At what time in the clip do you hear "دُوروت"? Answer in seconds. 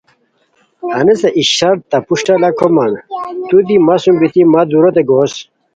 4.69-4.97